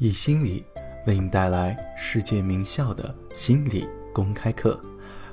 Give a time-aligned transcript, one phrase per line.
[0.00, 0.64] 易心理
[1.08, 4.80] 为你带来世界名校的心理公开课。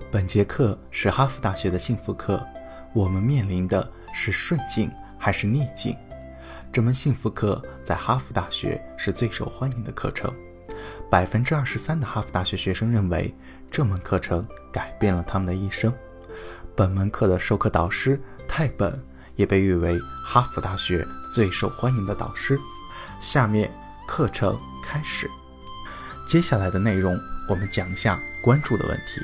[0.10, 2.44] 本节课是哈佛大学的幸福课，
[2.91, 5.96] 我们面临的是顺境还是逆境？
[6.73, 10.33] 这门幸福课在哈佛大学是最受欢迎的课程，
[11.11, 13.32] 百分之二十三的哈佛大学学生认为
[13.70, 15.93] 这门课程改变了他们的一生。
[16.75, 19.00] 本门课的授课导师泰本
[19.36, 22.59] 也被誉为哈佛大学最受欢迎的导师。
[23.20, 23.71] 下面。
[24.08, 25.30] 课程开始，
[26.26, 27.20] 接下来的内容
[27.50, 29.22] 我们讲一下关注的问题，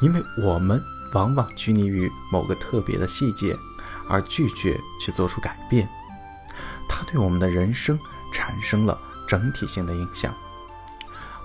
[0.00, 3.56] 因为我们往往拘泥于某个特别的细节，
[4.08, 5.88] 而拒绝去做出改变，
[6.88, 7.98] 它对我们的人生
[8.32, 10.34] 产生了整体性的影响。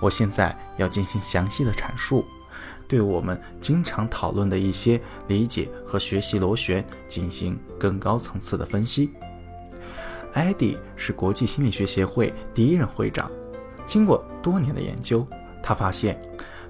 [0.00, 2.26] 我现在要进行详细的阐述，
[2.88, 9.12] 对我们经常讨论的一些理解和学习螺旋进行更高层次的分析。
[10.32, 13.30] 艾迪是国际心理学协会第一任会长。
[13.86, 15.26] 经过多年的研究，
[15.62, 16.20] 他发现，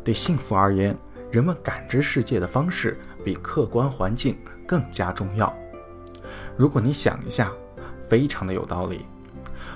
[0.02, 0.97] 对幸福而言，
[1.30, 5.55] 人们感知世界的方式比客观环境更加重要。
[6.56, 7.53] 如果你想一下，
[8.08, 9.05] 非常的有道理。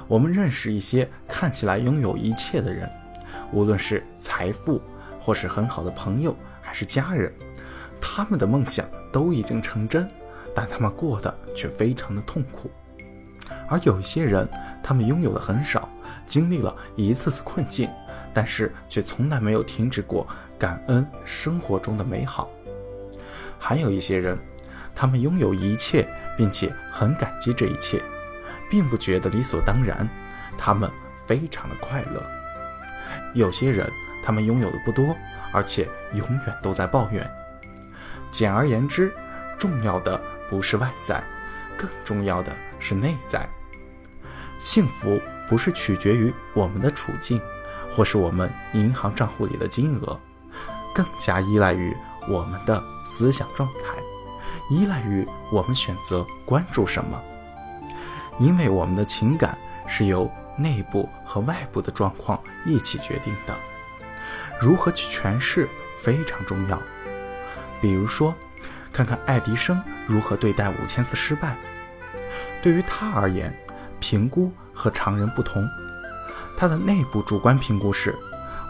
[0.09, 2.89] 我们认识一些看起来拥有一切的人，
[3.53, 4.81] 无论是财富，
[5.21, 7.33] 或是很好的朋友，还是家人，
[8.01, 10.09] 他们的梦想都已经成真，
[10.55, 12.71] 但他们过得却非常的痛苦。
[13.69, 14.49] 而有一些人，
[14.83, 15.89] 他们拥有的很少，
[16.27, 17.89] 经历了一次次困境，
[18.33, 20.27] 但是却从来没有停止过
[20.59, 22.49] 感恩生活中的美好。
[23.59, 24.39] 还有一些人，
[24.95, 26.07] 他们拥有一切，
[26.37, 28.03] 并且很感激这一切，
[28.71, 30.09] 并不觉得理所当然，
[30.59, 30.91] 他们
[31.27, 32.23] 非常的快乐。
[33.33, 33.91] 有些人，
[34.25, 35.17] 他们拥有的不多，
[35.53, 37.29] 而且永远都在抱怨。
[38.31, 39.13] 简而言之，
[39.59, 41.23] 重要的不是外在，
[41.77, 42.53] 更重要的。
[42.85, 43.49] 是内在
[44.59, 45.19] 幸福，
[45.49, 47.41] 不是取决于我们的处境，
[47.91, 50.21] 或是我们银行账户里的金额，
[50.95, 51.97] 更加依赖于
[52.29, 53.97] 我们的思想状态，
[54.69, 57.21] 依赖于我们选择关注什么。
[58.39, 59.57] 因为我们的情感
[59.87, 63.55] 是由内部和外部的状况一起决定的，
[64.61, 65.69] 如何去诠释
[65.99, 66.81] 非常重要。
[67.81, 68.35] 比如说，
[68.93, 71.57] 看看爱迪生如何对待五千次失败。
[72.63, 73.55] 对于他而言，
[74.01, 75.67] 评估和常人不同。
[76.57, 78.15] 他的内部主观评估是：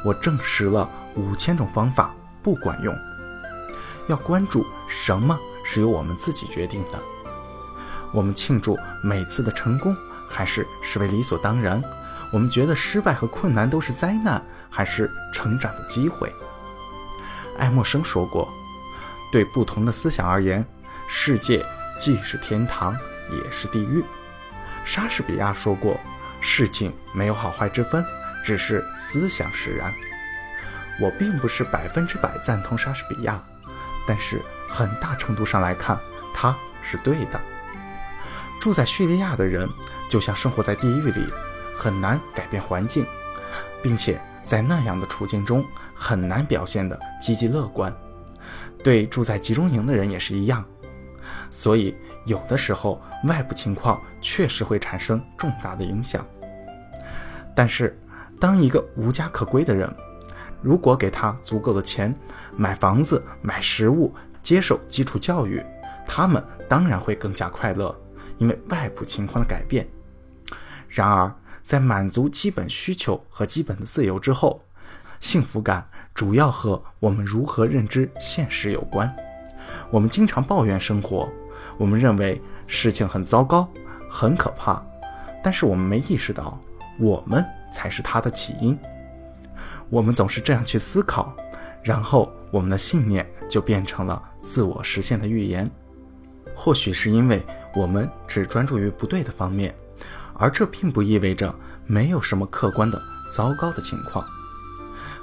[0.05, 2.95] 我证实了五千种方法不管用。
[4.09, 6.99] 要关注什么是由我们自己决定的。
[8.13, 9.97] 我们庆祝每次的成功，
[10.29, 11.83] 还是视为理所当然？
[12.33, 16.33] 我们觉得失败和困难都是灾难，还是成长的机会？
[17.59, 18.49] 爱默生说过
[19.31, 20.67] ：“对不同的思想而言，
[21.07, 21.65] 世界
[21.99, 22.97] 既是天堂。”
[23.37, 24.05] 也是地狱。
[24.85, 25.99] 莎士比亚说过
[26.41, 28.05] ：“事情没有好坏之分，
[28.45, 29.93] 只是思想使然。”
[31.01, 33.43] 我并不是百分之百赞同莎士比亚，
[34.07, 35.99] 但是很大程度上来看，
[36.33, 37.41] 他是对的。
[38.61, 39.69] 住在叙利亚的人
[40.09, 41.27] 就像生活在地狱里，
[41.75, 43.05] 很难改变环境，
[43.83, 47.93] 并且在那样的处境中很难表现的积极乐观。
[48.83, 50.65] 对住在集中营的人也是一样。
[51.51, 56.25] 所以，有的时候外部情况确实会产生重大的影响。
[57.55, 57.99] 但是，
[58.41, 59.89] 当一个无家可归的人，
[60.61, 62.15] 如果给他足够的钱，
[62.57, 65.65] 买房子、买食物、接受基础教育，
[66.07, 67.95] 他们当然会更加快乐，
[68.39, 69.87] 因为外部情况的改变。
[70.89, 71.33] 然而，
[71.63, 74.63] 在满足基本需求和基本的自由之后，
[75.21, 79.15] 幸福感主要和我们如何认知现实有关。
[79.91, 81.29] 我们经常抱怨生活。
[81.77, 83.69] 我们认为事情很糟糕，
[84.09, 84.83] 很可怕，
[85.43, 86.59] 但是我们没意识到，
[86.99, 88.79] 我们才是它的起因。
[89.91, 91.35] 我们总是这样去思考，
[91.83, 95.71] 然后我们的信念就变成了自我实现的预言。
[96.55, 99.75] 或许是因为我们只专注于不对的方面，
[100.35, 101.53] 而这并不意味着
[101.87, 104.25] 没有什么客观的糟糕的情况。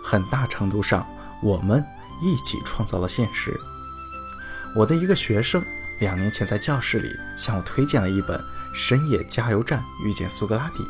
[0.03, 1.07] 很大程度上，
[1.41, 1.83] 我们
[2.21, 3.57] 一起创造了现实。
[4.75, 5.63] 我的一个学生。
[6.01, 8.35] 两年前，在教室里向我推荐了一本
[8.73, 10.83] 《深夜加油站遇见苏格拉底》，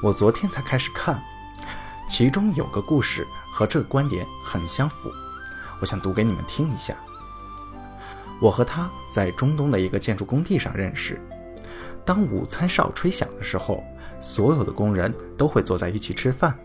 [0.00, 1.20] 我昨天才开始看，
[2.08, 5.10] 其中有个故事和这个观点很相符，
[5.80, 6.94] 我想读给你们听一下。
[8.40, 11.20] 我和他在中东的一个建筑工地上认识，
[12.04, 13.82] 当午餐哨吹响的时候，
[14.20, 16.56] 所有的工人都会坐在一起吃饭。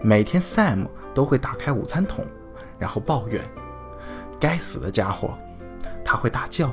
[0.00, 2.26] 每天，Sam 都会打开午餐桶，
[2.78, 3.44] 然后抱怨
[4.40, 5.36] ：“该死的家伙！”
[6.04, 6.70] 他会大叫：“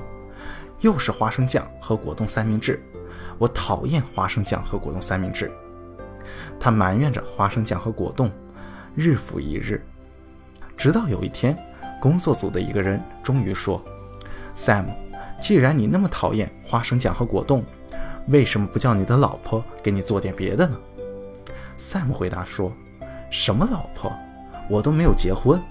[0.82, 2.84] 又是花生酱和果冻三明治！
[3.38, 5.52] 我讨厌花生酱和果冻三明治。”
[6.60, 8.30] 他埋怨着花生酱和果冻，
[8.96, 9.84] 日复一日，
[10.78, 11.58] 直到有一天，
[12.00, 13.84] 工作组的一个人终于说
[14.56, 14.86] ：“Sam，
[15.40, 17.64] 既然你那么讨厌花生酱和果冻，
[18.28, 20.78] 为什么不叫你的老婆给你做点别的呢
[21.78, 22.72] ？”Sam 回答说
[23.32, 24.12] ：“什么老婆？
[24.70, 25.62] 我都没有结婚，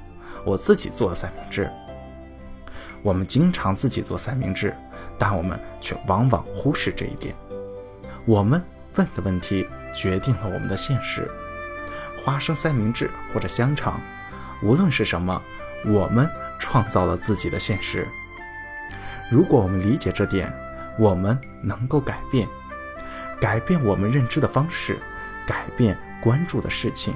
[0.44, 1.70] 我自己做的三明治。”
[3.02, 4.74] 我们经常自己做三明治，
[5.18, 7.34] 但我们却往往忽视这一点。
[8.26, 8.62] 我们
[8.96, 11.28] 问的问题决定了我们的现实。
[12.22, 13.98] 花生三明治或者香肠，
[14.62, 15.40] 无论是什么，
[15.86, 18.06] 我们创造了自己的现实。
[19.30, 20.52] 如果我们理解这点，
[20.98, 22.46] 我们能够改变，
[23.40, 24.98] 改变我们认知的方式，
[25.46, 27.14] 改变关注的事情，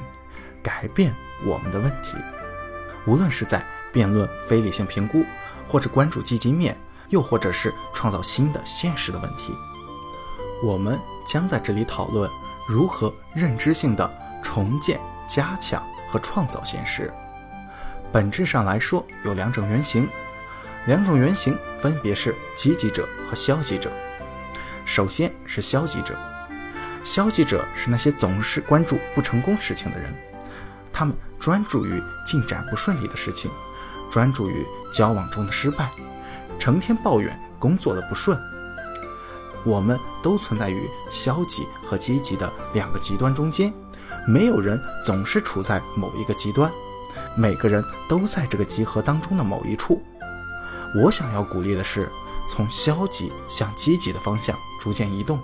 [0.62, 1.14] 改变
[1.44, 2.16] 我们的问题。
[3.06, 5.22] 无论是在辩论非理性评估。
[5.68, 6.76] 或者关注积极面，
[7.08, 9.52] 又或者是创造新的现实的问题，
[10.62, 12.30] 我们将在这里讨论
[12.68, 14.10] 如何认知性的
[14.42, 17.12] 重建、加强和创造现实。
[18.12, 20.08] 本质上来说，有两种原型，
[20.86, 23.90] 两种原型分别是积极者和消极者。
[24.84, 26.16] 首先是消极者，
[27.02, 30.14] 消极者是那些总是关注不成功事情的人，
[30.92, 33.50] 他们专注于进展不顺利的事情。
[34.10, 35.90] 专注于交往中的失败，
[36.58, 38.38] 成天抱怨工作的不顺。
[39.64, 43.72] 我们都存在于消极和积极的两个极端中间，
[44.28, 46.70] 没有人总是处在某一个极端，
[47.34, 50.02] 每个人都在这个集合当中的某一处。
[51.02, 52.08] 我想要鼓励的是，
[52.46, 55.40] 从消极向积极的方向逐渐移动。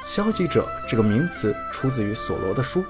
[0.00, 2.84] 消极者这个名词出自于索罗的书，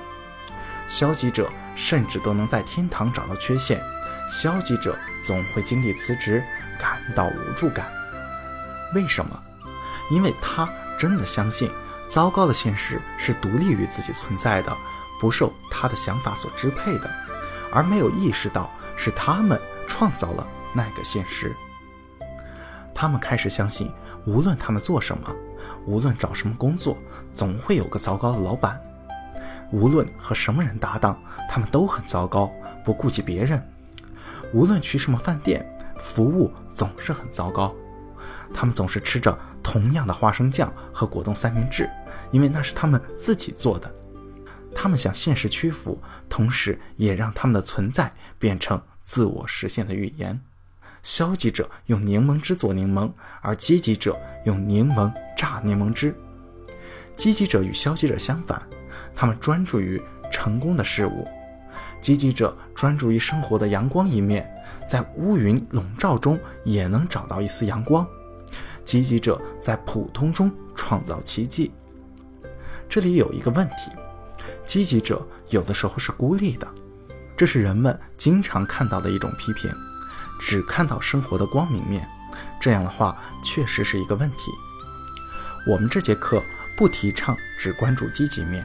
[0.87, 3.82] 消极者甚至都能在天堂找到缺陷。
[4.28, 6.42] 消极者总会经历辞职，
[6.78, 7.86] 感到无助感。
[8.94, 9.42] 为什么？
[10.10, 11.70] 因为他真的相信
[12.06, 14.75] 糟糕的现实是独立于自己存在的，
[15.20, 17.10] 不受他的想法所支配的，
[17.72, 21.54] 而没有意识到是他们创造了那个现实。
[22.94, 23.92] 他们开始相信，
[24.26, 25.34] 无论他们做什么，
[25.86, 26.96] 无论找什么工作，
[27.32, 28.76] 总会有个糟糕的老板；
[29.70, 32.50] 无论和什么人搭档，他们都很糟糕，
[32.84, 33.62] 不顾及别人。
[34.52, 35.64] 无论去什么饭店，
[35.98, 37.74] 服务总是很糟糕。
[38.54, 41.88] 他们总是吃着同样的花生酱和果冻三明治，
[42.30, 43.94] 因为那是他们自己做的。
[44.74, 50.40] 他们向现实屈服，同时也让他们的存在变成自我实现的预言。
[51.02, 53.10] 消极者用柠檬汁做柠檬，
[53.40, 56.14] 而积极者用柠檬榨柠檬汁。
[57.16, 58.62] 积极者与消极者相反，
[59.14, 60.00] 他们专注于
[60.30, 61.26] 成功的事物。
[62.00, 64.48] 积极者专注于生活的阳光一面，
[64.88, 68.06] 在乌云笼罩中也能找到一丝阳光。
[68.84, 71.72] 积极者在普通中创造奇迹。
[72.88, 73.90] 这里有一个问题：
[74.64, 76.69] 积极者有的时候是孤立的，
[77.36, 79.69] 这是人们经常看到的一种批评，
[80.40, 82.08] 只看到生活的光明面。
[82.60, 84.52] 这样的话确实是一个问题。
[85.66, 86.40] 我们这节课
[86.76, 88.64] 不提倡只关注积极面，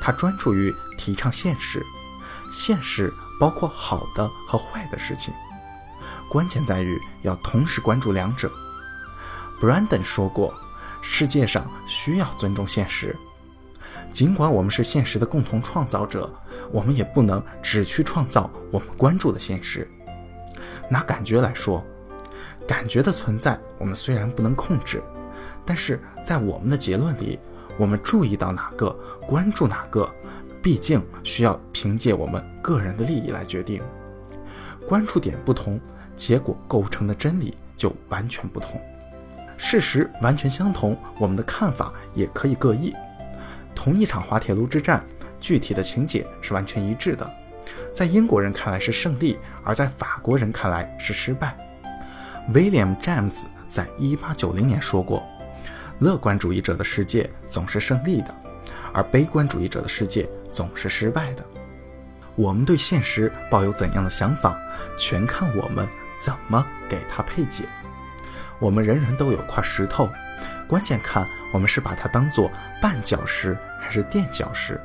[0.00, 1.84] 它专注于提倡现实。
[2.50, 5.32] 现实包括好的和坏的事情，
[6.28, 8.50] 关键在于要同时关注两者。
[9.60, 10.54] Brandon 说过，
[11.02, 13.16] 世界上需要尊重现实。
[14.12, 16.30] 尽管我们是现实的共同创造者，
[16.70, 19.88] 我们也不能只去创造我们关注的现实。
[20.90, 21.84] 拿感觉来说，
[22.66, 25.02] 感觉的存在我们虽然不能控制，
[25.66, 27.38] 但是在我们的结论里，
[27.76, 28.90] 我们注意到哪个，
[29.26, 30.10] 关注哪个。
[30.62, 33.80] 毕竟需要凭借我们个人的利益来决定，
[34.86, 35.80] 关注点不同，
[36.16, 38.80] 结果构成的真理就完全不同。
[39.56, 42.94] 事实完全相同，我们的看法也可以各异。
[43.74, 45.04] 同一场滑铁卢之战，
[45.40, 47.28] 具体的情节是完全一致的，
[47.94, 51.56] 在英国人看来是胜利，而在法国人看来是失败。
[52.52, 55.22] William James 在一八九零年说过
[56.00, 58.34] ：“乐观主义者的世界总是胜利的。”
[58.94, 61.44] 而悲观主义者的世界总是失败的。
[62.34, 64.56] 我们对现实抱有怎样的想法，
[64.96, 65.88] 全看我们
[66.20, 67.64] 怎么给它配解。
[68.58, 70.08] 我们人人都有块石头，
[70.66, 72.50] 关键看我们是把它当做
[72.82, 74.80] 绊脚石还是垫脚石。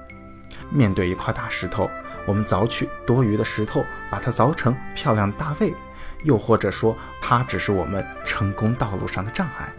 [0.71, 1.89] 面对一块大石头，
[2.25, 5.73] 我们凿去多余的石头，把它凿成漂亮的大卫，
[6.23, 9.71] 又或者说它只是我们成功道路上的障碍。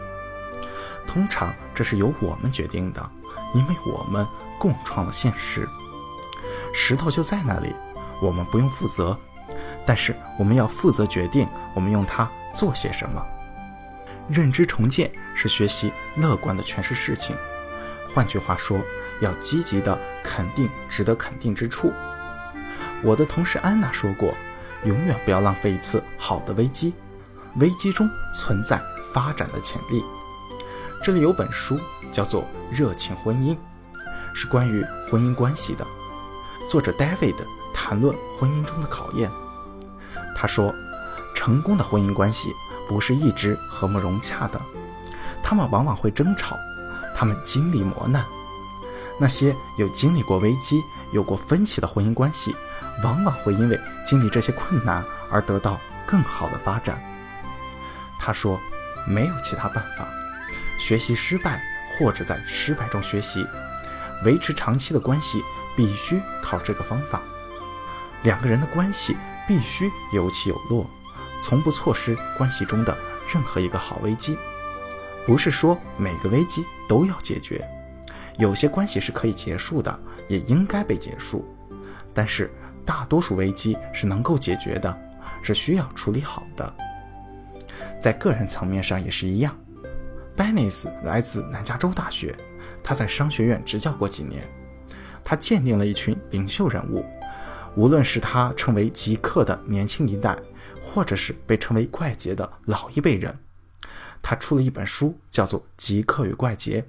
[1.05, 3.09] 通常这是由我们决定的。
[3.53, 4.27] 因为我们
[4.59, 5.67] 共创了现实，
[6.73, 7.73] 石头就在那里，
[8.21, 9.17] 我们不用负责，
[9.85, 13.23] 但是我们要负责决定我们用它做些什么。
[14.27, 17.35] 认知重建是学习乐观的诠释事情，
[18.13, 18.79] 换句话说，
[19.21, 21.91] 要积极的肯定值得肯定之处。
[23.03, 24.33] 我的同事安娜说过，
[24.83, 26.93] 永远不要浪费一次好的危机，
[27.57, 28.81] 危机中存在
[29.13, 30.03] 发展的潜力。
[31.03, 31.79] 这里有本书
[32.11, 33.53] 叫做《热情婚姻》，
[34.35, 35.87] 是关于婚姻关系的。
[36.69, 37.35] 作者 David
[37.73, 39.31] 谈论婚姻中的考验。
[40.35, 40.75] 他说，
[41.33, 42.53] 成功的婚姻关系
[42.87, 44.61] 不是一直和睦融洽的，
[45.41, 46.57] 他们往往会争吵，
[47.15, 48.25] 他们经历磨难。
[49.17, 52.53] 那些有经历过危机、有过分歧的婚姻关系，
[53.01, 55.01] 往往会因为经历这些困难
[55.31, 57.01] 而得到更好的发展。
[58.19, 58.59] 他说，
[59.07, 60.05] 没有其他办法，
[60.77, 61.61] 学习失败
[61.97, 63.47] 或者在失败中学习，
[64.23, 65.41] 维持长期的关系
[65.75, 67.21] 必须靠这个方法。
[68.23, 69.17] 两个人的关系。
[69.47, 70.89] 必须有起有落，
[71.39, 72.97] 从不错失关系中的
[73.31, 74.35] 任何一个好危机。
[75.23, 77.63] 不是说每个危机都要解决，
[78.39, 81.45] 有些关系是可以结束的，也应该被结束。
[82.11, 82.51] 但是
[82.83, 84.97] 大多数危机是能够解决的，
[85.43, 86.75] 是需要处理好的。
[88.01, 89.55] 在个人层面上也是一样。
[90.35, 92.35] Bennis 来自南加州大学，
[92.85, 94.47] 他在商学院执教过几年，
[95.23, 97.03] 他鉴定了一群领袖人物。
[97.75, 100.37] 无论是他称为极客的年轻一代，
[100.83, 103.35] 或者是被称为怪杰的老一辈人，
[104.21, 106.79] 他出了一本书，叫做《极客与怪杰》。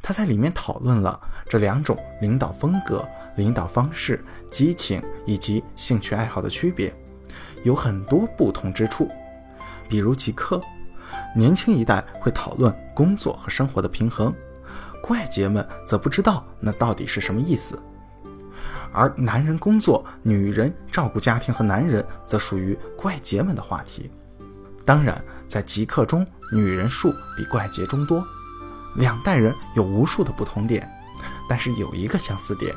[0.00, 3.06] 他在里面讨论了这两种领导风格、
[3.36, 6.90] 领导方式、激情以及兴趣爱好的区别，
[7.64, 9.10] 有很多不同之处。
[9.90, 10.58] 比如极客，
[11.36, 14.34] 年轻一代会讨论工作和生活的平衡，
[15.02, 17.78] 怪杰们则不知道那到底是什么意思。
[18.92, 24.10] 而男人工作，女人照顾家庭和男人则属于怪杰们的话题。
[24.84, 28.26] 当然，在极客中，女人数比怪杰中多。
[28.96, 30.90] 两代人有无数的不同点，
[31.48, 32.74] 但是有一个相似点：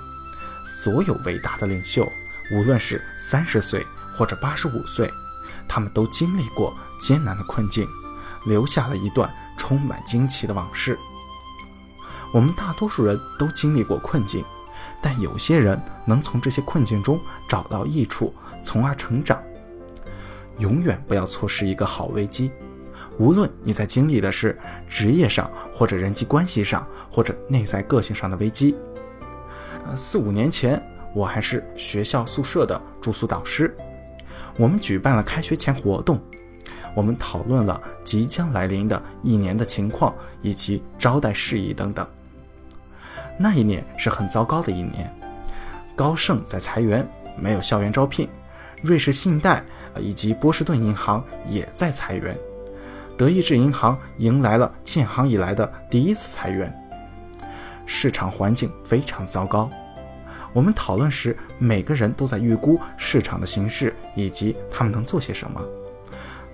[0.83, 2.05] 所有伟大的领袖，
[2.53, 5.09] 无论是三十岁或者八十五岁，
[5.67, 7.87] 他们都经历过艰难的困境，
[8.45, 10.99] 留下了一段充满惊奇的往事。
[12.31, 14.43] 我们大多数人都经历过困境。
[15.03, 18.33] 但有些人能从这些困境中找到益处，
[18.63, 19.41] 从而成长。
[20.59, 22.51] 永远不要错失一个好危机，
[23.17, 24.55] 无论你在经历的是
[24.87, 28.75] 职业上，或者人际关系上，或者内在个性上的危机。
[29.95, 30.79] 四五年前，
[31.15, 33.75] 我还是学校宿舍的住宿导师，
[34.55, 36.21] 我们举办了开学前活动，
[36.95, 42.07] 我们讨论了即将来临的一年的情况以及招待事宜等等。
[43.37, 45.11] 那一年是很糟糕的一年，
[45.95, 47.07] 高盛在裁员，
[47.37, 48.27] 没有校园招聘；
[48.81, 49.63] 瑞士信贷
[49.97, 52.35] 以及波士顿银行也在裁员；
[53.17, 56.73] 德意志银行迎来了建行以来的第一次裁员。
[57.85, 59.69] 市场环境非常糟糕。
[60.53, 65.61] 我们讨论时，每个人都在预估市场的形势以及他们能做些什么。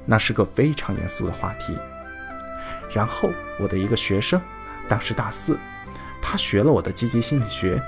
[0.06, 1.76] 那是个非常严肃的话题。
[2.94, 3.30] 然后，
[3.60, 4.42] 我的一个学生，
[4.88, 5.58] 当时大四。
[6.30, 7.82] 他学了我的积极心理学，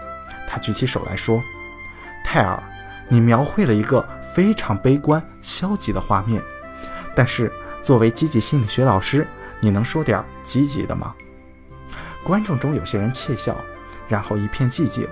[0.48, 1.43] 他举起手来说
[2.24, 2.63] ：“泰尔，
[3.10, 4.01] 你描绘了一个
[4.34, 6.41] 非常悲观、消极的画面。
[7.13, 9.27] 但是作为积极心理学老师，
[9.60, 11.13] 你能说点积极的吗？”
[12.24, 13.58] 观众中有些人窃笑，
[14.08, 15.05] 然后一片寂静，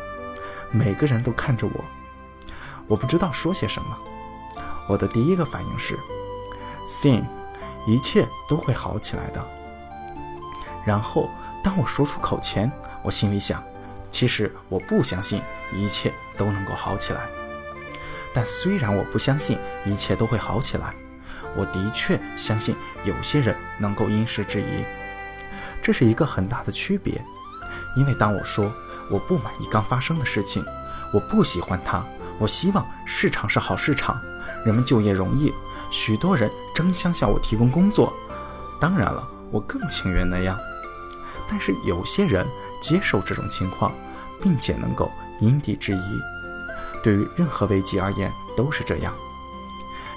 [0.72, 1.84] 每个人都看着我，
[2.88, 3.98] 我不知道说些什么。
[4.88, 6.00] 我的第一个反应是
[6.88, 7.26] ：“Sing，
[7.86, 9.46] 一切都会好起来的。”
[10.88, 11.30] 然后
[11.62, 12.72] 当我说出口前，
[13.04, 13.64] 我心里想，
[14.12, 15.42] 其实我不相信
[15.74, 17.22] 一切都能够好起来。
[18.34, 20.94] 但虽然我不相信一切都会好起来，
[21.56, 24.86] 我的确相信有些人能够因时制宜。
[25.82, 27.20] 这是一个很大的区别，
[27.96, 28.72] 因为当我说
[29.10, 30.64] 我不满意刚发生的事情，
[31.14, 32.06] 我不喜欢它，
[32.38, 34.20] 我希望市场是好市场，
[34.66, 35.54] 人们就业容易，
[35.90, 38.14] 许多人争相向我提供工作。
[38.80, 40.60] 当然了，我更情愿那样。
[41.50, 42.46] 但是有些人
[42.82, 43.94] 接受这种情况，
[44.42, 46.20] 并且能够因地制宜。
[47.04, 49.14] 对于任何危机而言都是这样。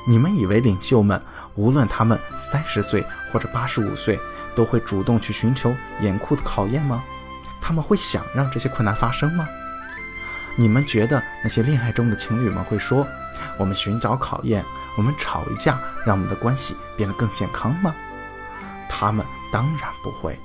[0.07, 1.21] 你们以为领袖们
[1.55, 4.19] 无论他们三十岁或者八十五岁，
[4.55, 7.05] 都会主动去寻求严酷的考验吗？
[7.61, 9.47] 他们会想让这些困难发生吗？
[10.57, 13.07] 你们觉得那些恋爱中的情侣们会说
[13.57, 14.64] ：“我们寻找考验，
[14.97, 17.95] 我们吵一架，让我们的关系变得更健康吗？”
[18.88, 20.38] 他们当然不会。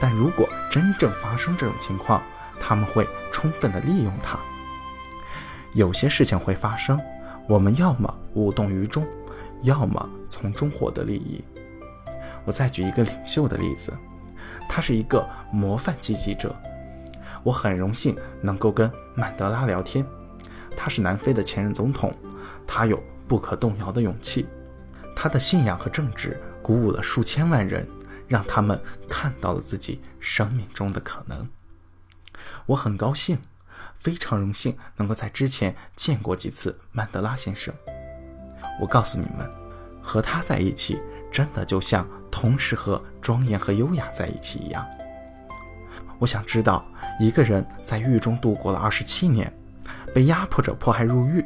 [0.00, 2.22] 但如果真正发生这种情况，
[2.60, 4.38] 他们会充分的利用它。
[5.72, 7.00] 有些事情会发生，
[7.48, 9.06] 我们要么无动于衷，
[9.62, 11.42] 要么从中获得利益。
[12.44, 13.92] 我再举一个领袖的例子，
[14.68, 16.54] 他是一个模范积极者。
[17.42, 20.04] 我很荣幸能够跟曼德拉聊天。
[20.76, 22.12] 他是南非的前任总统，
[22.66, 24.46] 他有不可动摇的勇气，
[25.14, 27.86] 他的信仰和正直鼓舞了数千万人，
[28.28, 31.48] 让他们看到了自己生命中的可能。
[32.66, 33.38] 我很高兴，
[33.98, 37.74] 非常荣幸能够在之前见过几次曼德拉先生。
[38.80, 39.50] 我告诉你们，
[40.02, 41.00] 和他在一起，
[41.30, 44.84] 真的就像同时和庄严和优雅在一起一样。
[46.18, 46.84] 我想知道，
[47.20, 49.52] 一个人在狱中度过了二十七年，
[50.14, 51.44] 被压迫着迫害入狱，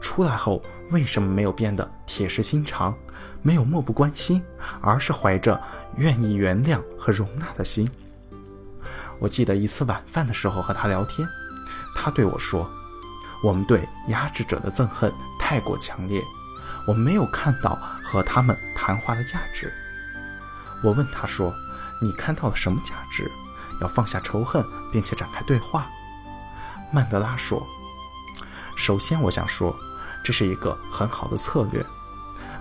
[0.00, 2.94] 出来后为什么没有变得铁石心肠，
[3.42, 4.42] 没有漠不关心，
[4.80, 5.60] 而是怀着
[5.96, 7.88] 愿意原谅和容纳的心？
[9.18, 11.26] 我记得一次晚饭的时候和他聊天，
[11.94, 12.70] 他对我说
[13.42, 16.22] ：“我们对压制者的憎恨太过强烈，
[16.86, 19.72] 我没有看到和他们谈话的价值。”
[20.84, 21.52] 我问他说
[22.02, 23.30] ：“你看到了什么价值？”
[23.80, 25.86] 要放下仇恨，并且展开对话。
[26.92, 27.66] 曼德拉说
[28.76, 29.76] ：“首先，我想说，
[30.26, 31.86] 这是一个很好的策略。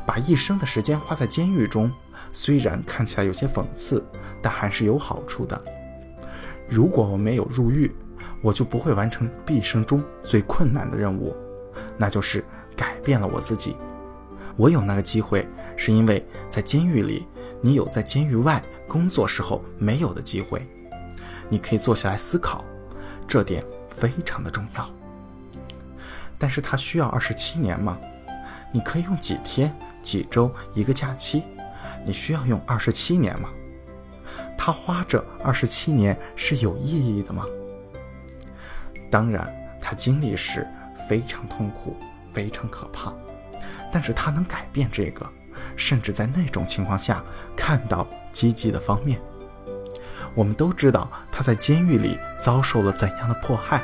[0.05, 1.91] 把一生的时间花在监狱中，
[2.31, 4.05] 虽然看起来有些讽刺，
[4.39, 5.59] 但还是有好处的。
[6.69, 7.91] 如果我没有入狱，
[8.43, 11.35] 我就不会完成毕生中最困难的任务，
[11.97, 12.45] 那就是
[12.77, 13.75] 改变了我自己。
[14.55, 17.25] 我有那个机会，是因为在监狱里，
[17.61, 20.63] 你有在监狱外工作时候没有的机会。”
[21.49, 22.63] 你可以坐下来思考，
[23.27, 24.87] 这点非常的重要。
[26.37, 27.97] 但是它需要二十七年吗？
[28.71, 29.73] 你可以用几天、
[30.03, 31.43] 几周、一个假期。
[32.05, 33.49] 你需要用二十七年吗？
[34.57, 37.43] 他花这二十七年是有意义的吗？
[39.09, 39.51] 当然，
[39.81, 40.67] 他经历时
[41.09, 41.95] 非常痛苦，
[42.33, 43.13] 非常可怕。
[43.91, 45.27] 但是他能改变这个，
[45.75, 47.23] 甚至在那种情况下
[47.55, 49.19] 看到积极的方面。
[50.33, 53.81] 我们都知道他在监狱里遭受了怎样的迫害，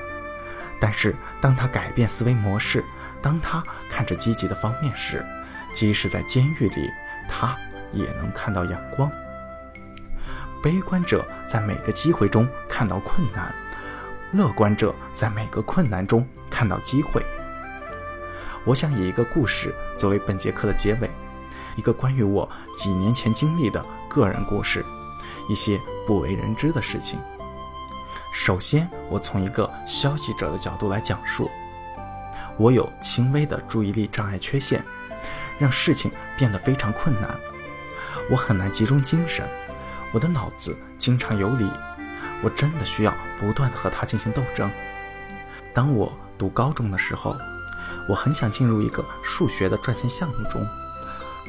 [0.82, 2.84] 但是当他改变思维模式，
[3.22, 5.24] 当他看着积极的方面时，
[5.72, 6.90] 即使在监狱里，
[7.30, 7.56] 他
[7.94, 9.10] 也能看到阳光。
[10.64, 13.54] 悲观者在每个机会中看到困难，
[14.32, 17.24] 乐观者在每个困难中看到机会。
[18.66, 21.10] 我想以一个故事作为本节课的结尾，
[21.76, 24.84] 一个关于我几年前经历的个人故事。
[25.50, 27.20] 一些不为人知的事情。
[28.32, 31.52] 首先，我从一个消极者的角度来讲述。
[32.58, 34.82] 我有轻微的注意力障碍缺陷，
[35.60, 37.36] 让事情变得非常困难。
[38.30, 39.46] 我很难集中精神，
[40.14, 41.70] 我的脑子经常游离。
[42.42, 44.72] 我真的需要不断的和它进行斗争。
[45.74, 47.36] 当我读高中的时候，
[48.08, 50.66] 我很想进入一个数学的赚钱项目中，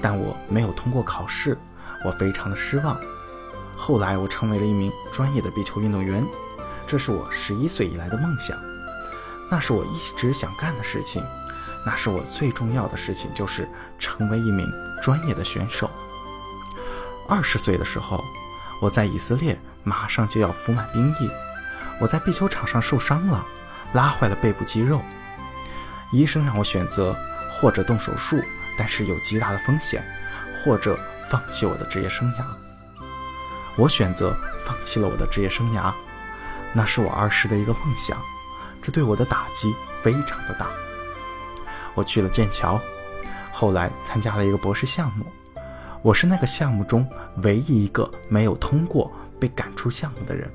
[0.03, 1.57] 但我没有通过考试，
[2.05, 3.01] 我非常的失望。
[3.77, 6.23] 后来，我成为了一名专业的壁球运动员，
[6.87, 8.57] 这是我十一岁以来的梦想，
[9.51, 11.25] 那是我一直想干的事情，
[11.87, 13.69] 那是我最重要的事情，就是
[13.99, 14.71] 成为一名
[15.03, 15.91] 专业的选手。
[17.29, 18.23] 二十岁的时候，
[18.81, 21.31] 我在以色列马上就要服满兵役，
[22.01, 23.47] 我在壁球场上受伤了，
[23.95, 25.01] 拉坏了背部肌肉，
[26.13, 27.17] 医生让我选择
[27.51, 28.43] 或者动手术，
[28.77, 30.05] 但是有极大的风险，
[30.63, 32.45] 或者放弃我的职业生涯。
[33.77, 35.93] 我选择放弃了我的职业生涯，
[36.73, 38.21] 那是我儿时的一个梦想，
[38.81, 40.69] 这对我的打击非常的大。
[41.95, 42.81] 我去了剑桥，
[43.53, 45.27] 后来参加了一个博士项目，
[46.01, 47.07] 我是那个项目中
[47.43, 50.51] 唯一一个没有通过被赶出项目的人，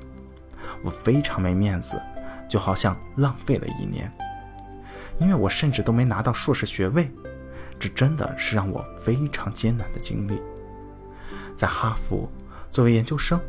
[0.82, 2.00] 我非常没面子，
[2.48, 4.12] 就好像浪费了一年，
[5.18, 7.08] 因为我甚至都没拿到硕士学位，
[7.78, 10.42] 这真的是让我非常艰难的经历，
[11.56, 12.28] 在哈佛。
[12.70, 13.40] 作为研究生，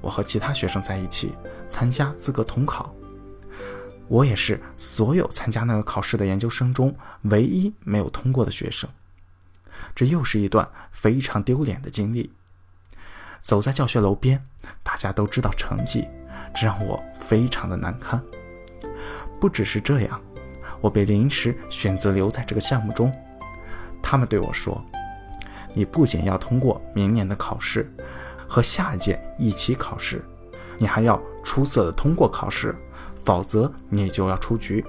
[0.00, 1.32] 我和其他学生在一起
[1.68, 2.94] 参加资格统考。
[4.08, 8.88] 我也是所有参加那个考试的研究生中唯一没有通过的学生。
[9.94, 12.32] 这又是一段非常丢脸的经历。
[13.40, 14.42] 走在教学楼边，
[14.82, 16.06] 大家都知道成绩，
[16.54, 18.22] 这让我非常的难堪。
[19.40, 20.20] 不只是这样，
[20.80, 23.12] 我被临时选择留在这个项目中。
[24.02, 24.82] 他们对我说
[25.74, 27.90] ：“你不仅要通过明年的考试。”
[28.46, 30.22] 和下一届一起考试，
[30.78, 32.74] 你还要出色的通过考试，
[33.24, 34.84] 否则你就要出局。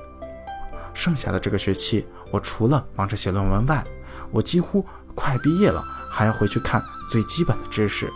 [0.93, 3.83] 剩下的这个学期，我除了忙着写论文外，
[4.31, 8.11] 我几乎快毕业了，还要回去看最基本的知识，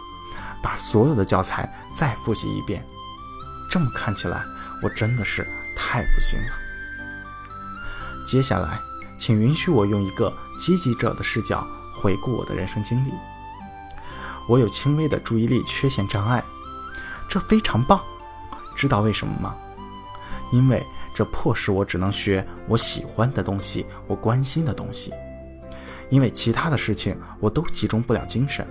[0.64, 2.84] 把所有的教材再复习一遍。
[3.70, 4.44] 这么看起来，
[4.82, 6.48] 我真的是太不行了。
[8.26, 8.80] 接下来，
[9.18, 13.12] 请允许我用一个积极者的视角回顾我的人生经历。
[14.48, 16.44] 我有轻微的注意力缺陷障碍，
[17.28, 18.02] 这非常棒。
[18.80, 19.58] 知道为什么吗？
[20.54, 20.82] 因为
[21.14, 25.12] 这迫使我只能学我喜欢的东西，我关心的东西。
[26.10, 28.66] 因为其他的事情我都集中不了精神，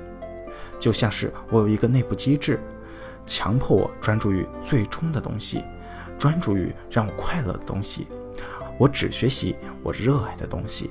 [0.78, 2.58] 就像是我有一个内部机制，
[3.26, 5.62] 强迫我专注于最终的东西，
[6.18, 8.08] 专注于让我快乐的东西。
[8.78, 10.90] 我只学习我热爱的东西，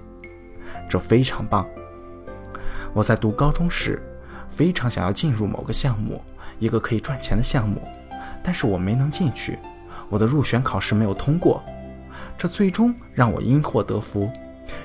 [0.88, 1.68] 这非常棒。
[2.94, 4.00] 我在读高中时，
[4.52, 6.22] 非常想要进入某个项目，
[6.60, 7.82] 一个可以赚钱的项目，
[8.48, 9.60] 但是我没能进去，
[10.08, 11.62] 我的入选考试没有通过，
[12.38, 14.32] 这最终让我因祸得福。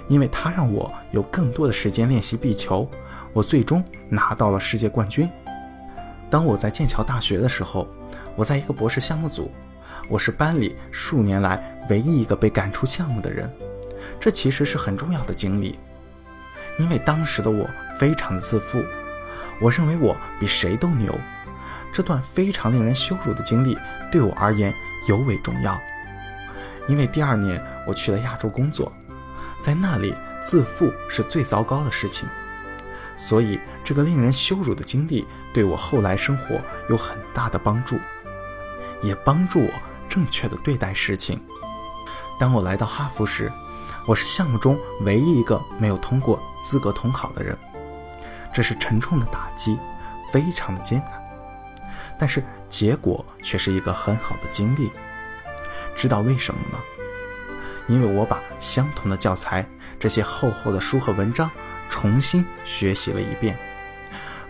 [0.09, 2.91] 因为他让我有更多的时间练习壁球，
[3.33, 5.31] 我最终拿到了世界冠军。
[6.29, 7.87] 当我在剑桥大学的时候，
[8.35, 9.49] 我在一个博士项目组，
[10.09, 13.49] 我是班里数年来唯一一个被赶出项目的人。
[14.19, 15.79] 这其实是很重要的经历，
[16.81, 17.65] 因为当时的我
[17.97, 18.83] 非常的自负，
[19.61, 21.17] 我认为我比谁都牛。
[21.93, 23.77] 这段非常令人羞辱的经历
[24.11, 24.73] 对我而言
[25.07, 25.79] 尤为重要，
[26.89, 28.91] 因为第二年我去了亚洲工作。
[29.61, 32.29] 在那里，自负是最糟糕的事情，
[33.17, 37.97] 所以这个令人羞辱的经历对我后来生活有很大的帮助，
[39.03, 39.71] 也帮助我
[40.09, 41.41] 正确的对待事情。
[42.41, 43.53] 当我来到哈佛时，
[44.05, 47.57] 我是项目中唯一一个没有通过资格统考的人，
[48.53, 49.79] 这是沉重的打击，
[50.33, 51.22] 非常的艰难，
[52.19, 54.91] 但是结果却是一个很好的经历。
[55.95, 56.79] 知道为什么吗？
[57.89, 61.51] 因为我把相同的教材、这些厚厚的书和文章
[61.91, 63.59] 重新学习了一遍，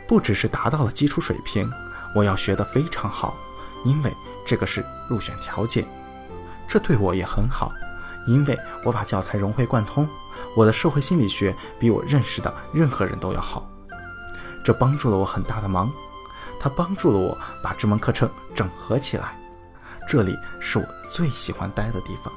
[0.06, 1.68] 不只是达到了基础水平，
[2.14, 3.34] 我要学得非常好，
[3.84, 4.12] 因为
[4.46, 5.84] 这个是入选条件。
[6.68, 7.72] 这对我也很好，
[8.26, 10.08] 因为我把教材融会贯通，
[10.54, 13.68] 我的社会心理学比我认识的任何人都要好。
[14.62, 15.90] 这帮助了我很大的忙，
[16.62, 19.36] 它帮助了我把这门课程整合起来。
[20.08, 22.32] 这里是我最喜欢待的地方。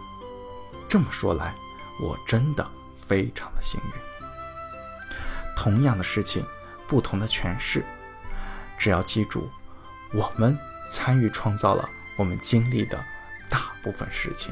[0.89, 1.53] 这么说来，
[2.01, 4.01] 我真的非常的幸运。
[5.55, 6.43] 同样的事情，
[6.87, 7.85] 不同的诠释，
[8.79, 9.47] 只要记住，
[10.11, 10.57] 我们
[10.89, 12.97] 参与创造了我们经历的
[13.47, 14.51] 大部分事情。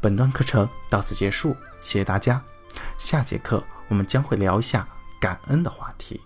[0.00, 2.42] 本段课程到此结束，谢谢大家。
[2.96, 4.88] 下节课我们将会聊一下
[5.20, 6.18] 感恩的话题。